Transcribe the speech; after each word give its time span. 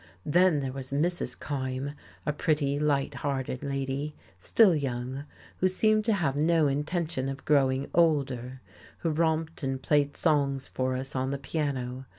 Then 0.25 0.61
there 0.61 0.71
was 0.71 0.91
Mrs. 0.91 1.37
Kyme, 1.39 1.93
a 2.25 2.33
pretty, 2.33 2.79
light 2.79 3.13
hearted 3.13 3.61
lady, 3.63 4.15
still 4.39 4.73
young, 4.73 5.25
who 5.57 5.67
seemed 5.67 6.05
to 6.05 6.13
have 6.13 6.35
no 6.35 6.65
intention 6.67 7.29
of 7.29 7.45
growing 7.45 7.87
older, 7.93 8.61
who 8.97 9.11
romped 9.11 9.61
and 9.61 9.79
played 9.79 10.17
songs 10.17 10.67
for 10.67 10.95
us 10.95 11.15
on 11.15 11.29
the 11.29 11.37
piano. 11.37 12.07